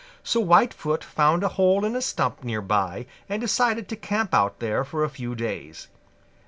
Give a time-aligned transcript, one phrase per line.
[0.23, 4.57] So Whitefoot found a hole in a stump near by and decided to camp out
[4.59, 5.89] there for a few days.